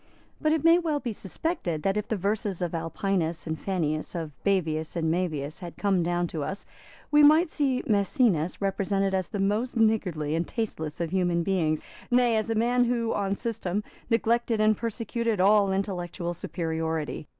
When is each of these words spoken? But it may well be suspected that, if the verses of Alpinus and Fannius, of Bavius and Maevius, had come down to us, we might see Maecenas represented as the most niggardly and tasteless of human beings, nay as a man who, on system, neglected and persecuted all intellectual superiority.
But 0.41 0.51
it 0.51 0.63
may 0.63 0.79
well 0.79 0.99
be 0.99 1.13
suspected 1.13 1.83
that, 1.83 1.95
if 1.95 2.07
the 2.07 2.15
verses 2.15 2.59
of 2.59 2.73
Alpinus 2.73 3.45
and 3.45 3.55
Fannius, 3.55 4.15
of 4.15 4.31
Bavius 4.43 4.95
and 4.95 5.11
Maevius, 5.11 5.59
had 5.59 5.77
come 5.77 6.01
down 6.01 6.25
to 6.29 6.43
us, 6.43 6.65
we 7.11 7.21
might 7.21 7.51
see 7.51 7.83
Maecenas 7.85 8.59
represented 8.59 9.13
as 9.13 9.27
the 9.27 9.37
most 9.39 9.77
niggardly 9.77 10.33
and 10.33 10.47
tasteless 10.47 10.99
of 11.01 11.11
human 11.11 11.43
beings, 11.43 11.83
nay 12.09 12.35
as 12.35 12.49
a 12.49 12.55
man 12.55 12.85
who, 12.85 13.13
on 13.13 13.35
system, 13.35 13.83
neglected 14.09 14.59
and 14.59 14.75
persecuted 14.75 15.39
all 15.39 15.71
intellectual 15.71 16.33
superiority. 16.33 17.27